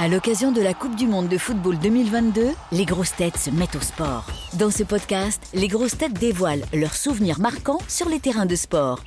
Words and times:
À 0.00 0.06
l'occasion 0.06 0.52
de 0.52 0.62
la 0.62 0.74
Coupe 0.74 0.94
du 0.94 1.08
Monde 1.08 1.28
de 1.28 1.36
football 1.38 1.76
2022, 1.76 2.50
les 2.70 2.84
grosses 2.84 3.16
têtes 3.16 3.36
se 3.36 3.50
mettent 3.50 3.74
au 3.74 3.80
sport. 3.80 4.24
Dans 4.52 4.70
ce 4.70 4.84
podcast, 4.84 5.42
les 5.54 5.66
grosses 5.66 5.98
têtes 5.98 6.12
dévoilent 6.12 6.62
leurs 6.72 6.94
souvenirs 6.94 7.40
marquants 7.40 7.80
sur 7.88 8.08
les 8.08 8.20
terrains 8.20 8.46
de 8.46 8.54
sport. 8.54 9.00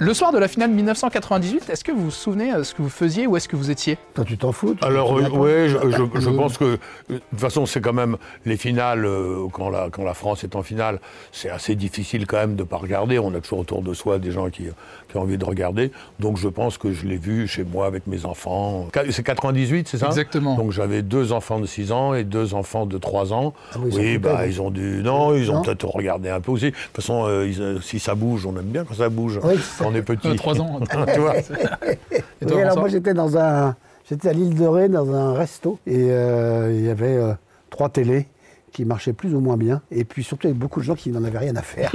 Le 0.00 0.14
soir 0.14 0.30
de 0.30 0.38
la 0.38 0.46
finale 0.46 0.70
1998, 0.70 1.70
est-ce 1.70 1.82
que 1.82 1.90
vous 1.90 2.04
vous 2.04 2.10
souvenez 2.12 2.52
de 2.56 2.62
ce 2.62 2.72
que 2.72 2.82
vous 2.82 2.88
faisiez 2.88 3.26
ou 3.26 3.36
est-ce 3.36 3.48
que 3.48 3.56
vous 3.56 3.68
étiez 3.72 3.98
Toi, 4.14 4.24
tu 4.24 4.38
t'en 4.38 4.52
fous 4.52 4.76
tu- 4.80 4.84
Alors, 4.86 5.18
euh, 5.18 5.28
ouais, 5.28 5.68
je, 5.68 5.76
je- 5.90 6.20
je 6.20 6.28
Euh, 6.30 6.36
pense 6.36 6.56
que, 6.56 6.64
euh, 6.64 6.76
de 7.10 7.18
toute 7.18 7.40
façon, 7.40 7.66
c'est 7.66 7.80
quand 7.80 7.92
même 7.92 8.16
les 8.46 8.56
finales, 8.56 9.04
euh, 9.04 9.48
quand, 9.52 9.70
la, 9.70 9.88
quand 9.90 10.04
la 10.04 10.14
France 10.14 10.44
est 10.44 10.54
en 10.54 10.62
finale, 10.62 11.00
c'est 11.32 11.50
assez 11.50 11.74
difficile 11.74 12.28
quand 12.28 12.36
même 12.36 12.54
de 12.54 12.62
ne 12.62 12.68
pas 12.68 12.76
regarder. 12.76 13.18
On 13.18 13.34
a 13.34 13.40
toujours 13.40 13.58
autour 13.58 13.82
de 13.82 13.92
soi 13.92 14.20
des 14.20 14.30
gens 14.30 14.50
qui, 14.50 14.66
qui 15.10 15.16
ont 15.16 15.22
envie 15.22 15.36
de 15.36 15.44
regarder. 15.44 15.90
Donc, 16.20 16.36
je 16.36 16.46
pense 16.48 16.78
que 16.78 16.92
je 16.92 17.04
l'ai 17.04 17.16
vu 17.16 17.48
chez 17.48 17.64
moi 17.64 17.86
avec 17.86 18.06
mes 18.06 18.24
enfants. 18.24 18.86
C'est 19.10 19.24
98, 19.24 19.88
c'est 19.88 19.98
ça? 19.98 20.06
Exactement. 20.06 20.54
Donc, 20.54 20.70
j'avais 20.70 21.02
deux 21.02 21.32
enfants 21.32 21.58
de 21.58 21.66
6 21.66 21.90
ans 21.90 22.14
et 22.14 22.22
deux 22.22 22.54
enfants 22.54 22.86
de 22.86 22.98
3 22.98 23.32
ans. 23.32 23.52
Ah 23.72 23.78
oui, 23.80 23.88
ils 23.90 23.94
ont 23.96 24.00
oui, 24.00 24.14
coupé, 24.14 24.18
bah, 24.18 24.38
oui. 24.44 24.48
ils 24.50 24.62
ont 24.62 24.70
dû. 24.70 25.00
Non, 25.02 25.34
ils 25.34 25.50
ont 25.50 25.60
peut-être 25.62 25.86
regardé 25.88 26.28
un 26.30 26.40
peu 26.40 26.52
aussi. 26.52 26.66
De 26.66 26.70
toute 26.70 26.94
façon, 26.94 27.24
euh, 27.26 27.48
ils, 27.48 27.60
euh, 27.60 27.80
si 27.80 27.98
ça 27.98 28.14
bouge, 28.14 28.46
on 28.46 28.52
aime 28.56 28.62
bien 28.62 28.84
quand 28.84 28.94
ça 28.94 29.08
bouge. 29.08 29.40
Oui. 29.42 29.54
Quand 29.78 29.87
on 29.88 29.94
est 29.94 30.02
petit. 30.02 30.28
Euh, 30.28 30.34
Trois 30.34 30.60
ans. 30.60 30.80
tu 31.12 31.20
vois 31.20 31.36
Et 31.38 31.98
Oui, 32.42 32.60
alors 32.60 32.78
moi 32.78 32.88
j'étais 32.88 33.14
dans 33.14 33.36
un, 33.36 33.76
j'étais 34.08 34.28
à 34.28 34.32
l'île 34.32 34.54
de 34.54 34.66
Ré 34.66 34.88
dans 34.88 35.12
un 35.12 35.34
resto 35.34 35.78
et 35.86 36.10
euh, 36.10 36.72
il 36.72 36.84
y 36.84 36.90
avait 36.90 37.16
euh, 37.16 37.32
trois 37.70 37.88
télés 37.88 38.26
qui 38.72 38.84
marchaient 38.84 39.12
plus 39.12 39.34
ou 39.34 39.40
moins 39.40 39.56
bien 39.56 39.82
et 39.90 40.04
puis 40.04 40.22
surtout 40.22 40.46
avec 40.46 40.58
beaucoup 40.58 40.80
de 40.80 40.84
gens 40.84 40.94
qui 40.94 41.10
n'en 41.10 41.24
avaient 41.24 41.38
rien 41.38 41.56
à 41.56 41.62
faire. 41.62 41.90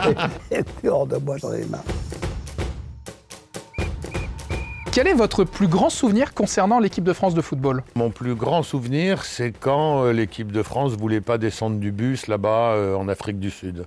J'étais 0.52 0.88
hors 0.88 1.06
de 1.06 1.16
moi, 1.16 1.36
j'en 1.38 1.50
avais 1.50 1.64
marre. 1.66 1.84
Quel 4.90 5.06
est 5.06 5.14
votre 5.14 5.44
plus 5.44 5.68
grand 5.68 5.90
souvenir 5.90 6.34
concernant 6.34 6.80
l'équipe 6.80 7.04
de 7.04 7.12
France 7.12 7.34
de 7.34 7.40
football? 7.40 7.84
Mon 7.94 8.10
plus 8.10 8.34
grand 8.34 8.64
souvenir, 8.64 9.24
c'est 9.24 9.52
quand 9.52 10.02
euh, 10.02 10.12
l'équipe 10.12 10.50
de 10.50 10.62
France 10.62 10.96
voulait 10.96 11.20
pas 11.20 11.38
descendre 11.38 11.78
du 11.78 11.92
bus 11.92 12.26
là-bas 12.26 12.72
euh, 12.72 12.96
en 12.96 13.06
Afrique 13.06 13.38
du 13.38 13.50
Sud. 13.50 13.86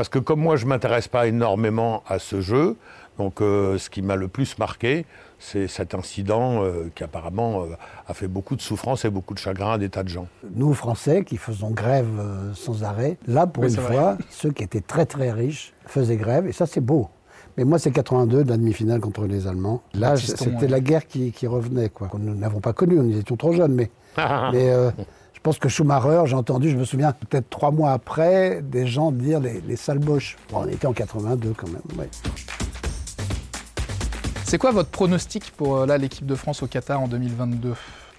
Parce 0.00 0.08
que 0.08 0.18
comme 0.18 0.40
moi, 0.40 0.56
je 0.56 0.64
m'intéresse 0.64 1.08
pas 1.08 1.26
énormément 1.26 2.02
à 2.08 2.18
ce 2.18 2.40
jeu, 2.40 2.76
donc 3.18 3.42
euh, 3.42 3.76
ce 3.76 3.90
qui 3.90 4.00
m'a 4.00 4.16
le 4.16 4.28
plus 4.28 4.56
marqué, 4.56 5.04
c'est 5.38 5.68
cet 5.68 5.94
incident 5.94 6.64
euh, 6.64 6.90
qui 6.94 7.04
apparemment 7.04 7.64
euh, 7.64 7.76
a 8.08 8.14
fait 8.14 8.26
beaucoup 8.26 8.56
de 8.56 8.62
souffrance 8.62 9.04
et 9.04 9.10
beaucoup 9.10 9.34
de 9.34 9.38
chagrin 9.38 9.72
à 9.72 9.76
des 9.76 9.90
tas 9.90 10.02
de 10.02 10.08
gens. 10.08 10.26
Nous 10.54 10.72
Français 10.72 11.22
qui 11.22 11.36
faisons 11.36 11.68
grève 11.68 12.08
euh, 12.18 12.54
sans 12.54 12.82
arrêt, 12.82 13.18
là 13.26 13.46
pour 13.46 13.64
Oui, 13.64 13.74
une 13.74 13.78
vrai. 13.78 13.94
fois, 13.94 14.16
ceux 14.30 14.52
qui 14.52 14.62
étaient 14.62 14.80
très 14.80 15.04
très 15.04 15.32
riches 15.32 15.74
faisaient 15.84 16.16
grève 16.16 16.46
et 16.46 16.52
ça 16.52 16.64
c'est 16.64 16.80
beau. 16.80 17.10
Mais 17.58 17.64
moi 17.64 17.78
c'est 17.78 17.90
82 17.90 18.44
de 18.44 18.48
la 18.48 18.56
demi-finale 18.56 19.00
contre 19.00 19.26
les 19.26 19.46
Allemands. 19.46 19.82
Là 19.92 20.16
c'était 20.16 20.48
ouais. 20.56 20.66
la 20.66 20.80
guerre 20.80 21.06
qui, 21.06 21.30
qui 21.30 21.46
revenait 21.46 21.90
quoi. 21.90 22.08
Nous 22.18 22.34
n'avons 22.34 22.60
pas 22.60 22.72
connu, 22.72 22.96
nous 22.96 23.18
étions 23.18 23.36
trop 23.36 23.52
jeunes 23.52 23.74
mais 23.74 23.90
Mais 24.16 24.70
euh, 24.70 24.90
je 25.40 25.42
pense 25.42 25.58
que 25.58 25.70
Schumacher, 25.70 26.24
j'ai 26.26 26.36
entendu, 26.36 26.68
je 26.68 26.76
me 26.76 26.84
souviens, 26.84 27.12
peut-être 27.12 27.48
trois 27.48 27.70
mois 27.70 27.92
après, 27.92 28.60
des 28.60 28.86
gens 28.86 29.10
dire 29.10 29.40
les, 29.40 29.62
les 29.66 29.76
sales 29.76 29.98
boches. 29.98 30.36
Bon, 30.52 30.64
on 30.66 30.68
était 30.68 30.86
en 30.86 30.92
82 30.92 31.54
quand 31.56 31.68
même. 31.68 31.80
ouais. 31.98 32.10
C'est 34.44 34.58
quoi 34.58 34.70
votre 34.70 34.90
pronostic 34.90 35.50
pour 35.56 35.78
euh, 35.78 35.86
là 35.86 35.96
l'équipe 35.96 36.26
de 36.26 36.34
France 36.34 36.62
au 36.62 36.66
Qatar 36.66 37.00
en 37.00 37.08
2022 37.08 37.70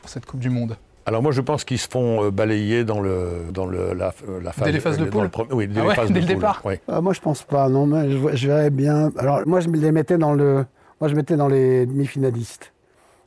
pour 0.01 0.09
cette 0.09 0.25
Coupe 0.25 0.39
du 0.39 0.49
Monde? 0.49 0.77
Alors 1.05 1.21
moi, 1.21 1.31
je 1.31 1.41
pense 1.41 1.63
qu'ils 1.63 1.77
se 1.77 1.87
font 1.87 2.23
euh, 2.23 2.31
balayer 2.31 2.83
dans, 2.85 3.01
le, 3.01 3.43
dans 3.53 3.67
le, 3.67 3.93
la, 3.93 4.15
euh, 4.27 4.41
la 4.41 4.51
phase... 4.51 4.65
Dès 4.65 4.71
les 4.71 4.79
phases 4.79 4.97
de 4.97 5.05
dans 5.05 5.29
poule? 5.29 5.45
le 5.49 5.55
Oui, 5.55 5.67
dès 5.67 5.79
Ah 5.79 5.83
les 5.83 5.89
ouais, 5.89 5.95
phases 5.95 6.07
dès 6.11 6.21
de 6.21 6.27
le 6.27 6.33
départ 6.33 6.63
oui. 6.65 6.75
Moi, 6.87 7.13
je 7.13 7.19
pense 7.21 7.43
pas. 7.43 7.69
Non, 7.69 7.85
mais 7.85 8.09
je, 8.09 8.17
je 8.35 8.47
verrais 8.47 8.71
bien. 8.71 9.11
Alors, 9.19 9.41
moi, 9.45 9.59
je 9.59 9.67
me 9.67 9.77
les 9.77 9.91
mettais 9.91 10.17
dans 10.17 10.33
le. 10.33 10.65
Moi, 10.99 11.07
je 11.07 11.13
mettais 11.13 11.35
dans 11.35 11.47
les 11.49 11.85
demi-finalistes. 11.85 12.73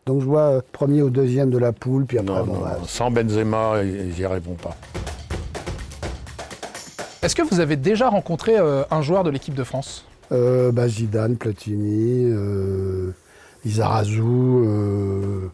Donc, 0.06 0.20
je 0.20 0.26
vois 0.26 0.40
euh, 0.42 0.60
premier 0.72 1.00
ou 1.02 1.08
deuxième 1.10 1.50
de 1.50 1.58
la 1.58 1.72
poule, 1.72 2.04
puis 2.04 2.18
après, 2.18 2.34
Non, 2.34 2.44
bon, 2.44 2.54
non, 2.54 2.60
bah, 2.60 2.78
sans 2.86 3.10
Benzema, 3.10 3.82
ils 3.82 4.08
n'y 4.14 4.24
arriveront 4.24 4.54
pas. 4.54 4.76
Est-ce 7.22 7.34
que 7.34 7.42
vous 7.42 7.60
avez 7.60 7.76
déjà 7.76 8.08
rencontré 8.10 8.58
euh, 8.58 8.82
un 8.90 9.00
joueur 9.00 9.24
de 9.24 9.30
l'équipe 9.30 9.54
de 9.54 9.64
France? 9.64 10.04
Euh, 10.30 10.72
bah, 10.72 10.88
Zidane, 10.88 11.36
Platini, 11.36 12.24
euh, 12.30 13.12
Lizarazu, 13.64 14.20
euh, 14.22 15.48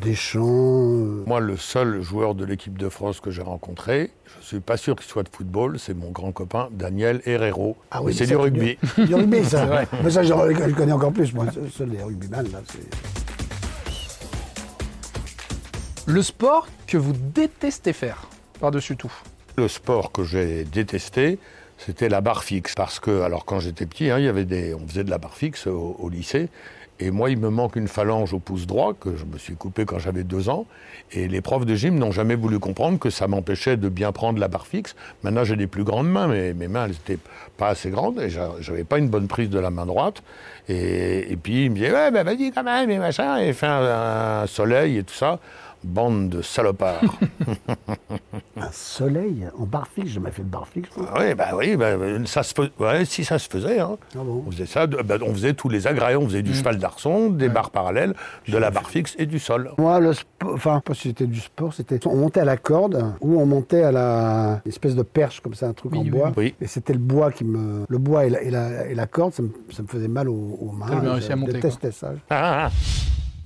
Deschamps. 0.00 0.46
euh, 0.46 1.24
Moi, 1.26 1.40
le 1.40 1.56
seul 1.56 2.00
joueur 2.00 2.36
de 2.36 2.44
l'équipe 2.44 2.78
de 2.78 2.88
France 2.88 3.18
que 3.20 3.32
j'ai 3.32 3.42
rencontré, 3.42 4.12
je 4.26 4.38
ne 4.38 4.44
suis 4.44 4.60
pas 4.60 4.76
sûr 4.76 4.94
qu'il 4.94 5.06
soit 5.06 5.24
de 5.24 5.28
football, 5.30 5.80
c'est 5.80 5.94
mon 5.94 6.10
grand 6.12 6.30
copain 6.30 6.68
Daniel 6.70 7.22
Herrero. 7.26 7.76
Ah 7.90 8.02
oui, 8.04 8.14
c'est 8.14 8.26
du 8.26 8.36
rugby. 8.36 8.78
Du, 8.96 9.04
du 9.06 9.14
rugby, 9.16 9.44
ça. 9.44 9.66
Mais 10.04 10.10
ça, 10.10 10.22
je, 10.22 10.28
je 10.28 10.64
le 10.64 10.74
connais 10.74 10.92
encore 10.92 11.12
plus. 11.12 11.34
Moi, 11.34 11.46
seuls 11.76 11.88
les 11.90 12.02
rugbyman, 12.04 12.46
là, 12.52 12.60
c'est. 12.70 13.19
Le 16.10 16.22
sport 16.22 16.66
que 16.88 16.96
vous 16.96 17.12
détestez 17.12 17.92
faire 17.92 18.26
par-dessus 18.58 18.96
tout 18.96 19.12
Le 19.56 19.68
sport 19.68 20.10
que 20.10 20.24
j'ai 20.24 20.64
détesté, 20.64 21.38
c'était 21.78 22.08
la 22.08 22.20
barre 22.20 22.42
fixe. 22.42 22.74
Parce 22.74 22.98
que, 22.98 23.22
alors 23.22 23.44
quand 23.44 23.60
j'étais 23.60 23.86
petit, 23.86 24.10
hein, 24.10 24.18
y 24.18 24.26
avait 24.26 24.44
des, 24.44 24.74
on 24.74 24.84
faisait 24.88 25.04
de 25.04 25.10
la 25.10 25.18
barre 25.18 25.36
fixe 25.36 25.68
au, 25.68 26.08
lycée. 26.08 26.48
Et 26.98 27.12
moi, 27.12 27.30
il 27.30 27.38
me 27.38 27.48
manque 27.48 27.76
une 27.76 27.86
phalange 27.86 28.32
au 28.32 28.40
pouce 28.40 28.66
droit 28.66 28.92
que 28.92 29.16
je 29.16 29.24
me 29.24 29.38
suis 29.38 29.54
coupé 29.54 29.84
quand 29.84 30.00
j'avais 30.00 30.24
deux 30.24 30.48
ans. 30.48 30.66
Et 31.12 31.28
les 31.28 31.40
profs 31.40 31.64
de 31.64 31.76
gym 31.76 31.96
n'ont 31.96 32.10
jamais 32.10 32.34
voulu 32.34 32.58
comprendre 32.58 32.98
que 32.98 33.08
ça 33.08 33.28
m'empêchait 33.28 33.76
de 33.76 33.88
bien 33.88 34.10
prendre 34.10 34.40
la 34.40 34.48
barre 34.48 34.66
fixe. 34.66 34.96
Maintenant, 35.22 35.44
j'ai 35.44 35.54
des 35.54 35.68
plus 35.68 35.84
grandes 35.84 36.10
mains, 36.10 36.26
mais 36.26 36.54
mes 36.54 36.66
mains, 36.66 36.86
elles 36.86 36.90
n'étaient 36.90 37.18
pas 37.56 37.68
assez 37.68 37.88
grandes 37.90 38.20
et 38.20 38.30
j'a- 38.30 38.56
j'avais 38.58 38.84
pas 38.84 38.98
une 38.98 39.08
bonne 39.08 39.28
prise 39.28 39.48
de 39.48 39.60
la 39.60 39.70
main 39.70 39.86
droite. 39.86 40.24
Et, 40.68 41.38
puis, 41.40 41.66
il 41.66 41.70
me 41.70 41.76
disait, 41.76 41.92
ouais, 41.92 42.10
ben 42.10 42.24
vas-y 42.24 42.50
quand 42.50 42.64
même, 42.64 42.90
et 42.90 42.98
machin, 42.98 43.38
et 43.38 43.52
fait 43.52 43.66
un, 43.66 44.42
un 44.42 44.46
soleil 44.48 44.98
et 44.98 45.04
tout 45.04 45.14
ça. 45.14 45.38
Bande 45.82 46.28
de 46.28 46.42
salopards. 46.42 47.00
Un 48.56 48.70
soleil 48.72 49.46
en 49.58 49.64
barre 49.64 49.88
fixe, 49.88 50.08
j'ai 50.08 50.14
jamais 50.14 50.30
fait 50.30 50.42
de 50.42 50.48
barre 50.48 50.68
fixe. 50.68 50.90
moi. 50.96 51.08
Oui, 51.18 51.34
bah 51.34 51.48
oui, 51.56 51.76
bah, 51.76 51.92
ça 52.26 52.42
se 52.42 52.52
ouais, 52.78 53.04
si 53.06 53.24
ça 53.24 53.38
se 53.38 53.48
faisait. 53.48 53.80
Hein. 53.80 53.96
Ah 54.14 54.18
bon? 54.22 54.44
On 54.46 54.50
faisait 54.50 54.66
ça, 54.66 54.86
de- 54.86 54.98
bah, 55.02 55.16
on 55.22 55.32
faisait 55.32 55.54
tous 55.54 55.70
les 55.70 55.86
agrès, 55.86 56.16
on 56.16 56.26
faisait 56.26 56.42
du 56.42 56.54
cheval 56.54 56.76
d'arçon, 56.78 57.30
des 57.30 57.48
barres 57.48 57.70
parallèles, 57.70 58.14
de 58.48 58.58
la 58.58 58.70
barre 58.70 58.90
fixe 58.90 59.14
et 59.18 59.24
du 59.24 59.38
sol. 59.38 59.70
Moi, 59.78 59.98
le 60.00 60.12
sport, 60.12 60.52
enfin, 60.52 60.82
pas 60.84 60.92
si 60.92 61.08
c'était 61.08 61.26
du 61.26 61.40
sport, 61.40 61.72
c'était. 61.72 62.06
On 62.06 62.16
montait 62.16 62.40
à 62.40 62.44
la 62.44 62.58
corde 62.58 63.14
ou 63.22 63.40
on 63.40 63.46
montait 63.46 63.82
à 63.82 63.92
la 63.92 64.60
une 64.66 64.68
espèce 64.70 64.94
de 64.94 65.02
perche, 65.02 65.40
comme 65.40 65.54
ça, 65.54 65.68
un 65.68 65.72
truc 65.72 65.92
Oui, 65.92 65.98
en 65.98 66.02
oui, 66.02 66.10
bois. 66.10 66.32
oui. 66.36 66.54
Et 66.60 66.66
c'était 66.66 66.92
le 66.92 66.98
bois 66.98 67.32
qui 67.32 67.44
me. 67.44 67.84
Le 67.88 67.98
bois 67.98 68.26
et 68.26 68.30
la, 68.30 68.42
et 68.42 68.50
la, 68.50 68.86
et 68.86 68.94
la 68.94 69.06
corde, 69.06 69.32
ça 69.32 69.42
me, 69.42 69.50
ça 69.72 69.82
me 69.82 69.88
faisait 69.88 70.08
mal 70.08 70.28
aux, 70.28 70.58
aux 70.60 70.72
mains. 70.72 71.00
Je 71.02 71.08
réussi 71.08 71.32
à 71.32 71.36
monter, 71.36 71.52
détestais 71.54 71.90
ça. 71.92 72.12
Ah, 72.28 72.66
ah, 72.66 72.70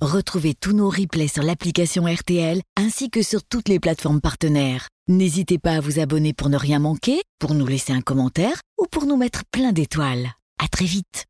Retrouvez 0.01 0.53
tous 0.53 0.73
nos 0.73 0.89
replays 0.89 1.29
sur 1.29 1.41
l'application 1.41 2.05
RTL 2.05 2.61
ainsi 2.75 3.09
que 3.09 3.21
sur 3.23 3.43
toutes 3.43 3.69
les 3.69 3.79
plateformes 3.79 4.19
partenaires. 4.19 4.89
N'hésitez 5.07 5.57
pas 5.57 5.75
à 5.75 5.79
vous 5.79 5.99
abonner 5.99 6.33
pour 6.33 6.49
ne 6.49 6.57
rien 6.57 6.79
manquer, 6.79 7.21
pour 7.39 7.53
nous 7.53 7.65
laisser 7.65 7.93
un 7.93 8.01
commentaire 8.01 8.59
ou 8.77 8.87
pour 8.91 9.05
nous 9.05 9.15
mettre 9.15 9.43
plein 9.51 9.71
d'étoiles. 9.71 10.31
À 10.61 10.67
très 10.67 10.85
vite. 10.85 11.25